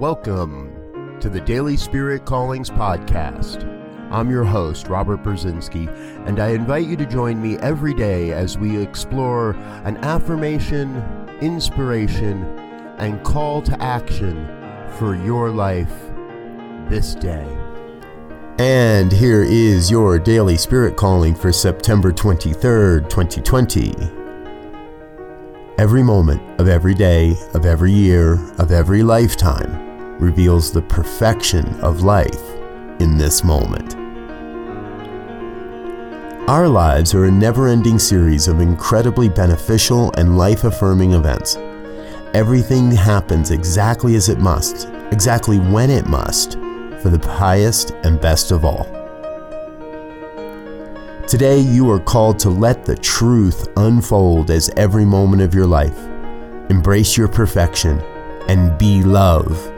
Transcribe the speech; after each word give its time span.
Welcome 0.00 1.18
to 1.18 1.28
the 1.28 1.40
Daily 1.40 1.76
Spirit 1.76 2.24
Callings 2.24 2.70
Podcast. 2.70 3.64
I'm 4.12 4.30
your 4.30 4.44
host, 4.44 4.86
Robert 4.86 5.24
Brzezinski, 5.24 5.88
and 6.24 6.38
I 6.38 6.50
invite 6.50 6.86
you 6.86 6.96
to 6.98 7.04
join 7.04 7.42
me 7.42 7.56
every 7.58 7.94
day 7.94 8.30
as 8.30 8.56
we 8.56 8.80
explore 8.80 9.56
an 9.82 9.96
affirmation, 10.04 11.02
inspiration, 11.40 12.44
and 12.98 13.24
call 13.24 13.60
to 13.62 13.82
action 13.82 14.46
for 14.98 15.16
your 15.16 15.50
life 15.50 15.92
this 16.88 17.16
day. 17.16 17.48
And 18.60 19.10
here 19.10 19.42
is 19.42 19.90
your 19.90 20.20
daily 20.20 20.58
spirit 20.58 20.96
calling 20.96 21.34
for 21.34 21.50
September 21.52 22.12
23rd, 22.12 23.10
2020. 23.10 23.96
Every 25.76 26.04
moment 26.04 26.40
of 26.60 26.68
every 26.68 26.94
day, 26.94 27.34
of 27.54 27.66
every 27.66 27.90
year, 27.90 28.34
of 28.58 28.70
every 28.70 29.02
lifetime 29.02 29.87
reveals 30.18 30.72
the 30.72 30.82
perfection 30.82 31.66
of 31.80 32.02
life 32.02 32.42
in 33.00 33.16
this 33.16 33.44
moment. 33.44 33.94
Our 36.48 36.66
lives 36.66 37.14
are 37.14 37.26
a 37.26 37.30
never 37.30 37.68
ending 37.68 37.98
series 37.98 38.48
of 38.48 38.60
incredibly 38.60 39.28
beneficial 39.28 40.12
and 40.16 40.38
life 40.38 40.64
affirming 40.64 41.12
events. 41.12 41.56
Everything 42.34 42.90
happens 42.90 43.50
exactly 43.50 44.14
as 44.14 44.28
it 44.28 44.38
must, 44.38 44.88
exactly 45.12 45.58
when 45.58 45.90
it 45.90 46.06
must, 46.06 46.54
for 47.02 47.10
the 47.10 47.28
highest 47.28 47.90
and 48.02 48.20
best 48.20 48.50
of 48.50 48.64
all. 48.64 48.84
Today, 51.26 51.60
you 51.60 51.90
are 51.90 52.00
called 52.00 52.38
to 52.38 52.48
let 52.48 52.86
the 52.86 52.96
truth 52.96 53.68
unfold 53.76 54.50
as 54.50 54.70
every 54.76 55.04
moment 55.04 55.42
of 55.42 55.54
your 55.54 55.66
life. 55.66 55.98
Embrace 56.70 57.16
your 57.16 57.28
perfection 57.28 58.00
and 58.48 58.78
be 58.78 59.02
love 59.02 59.77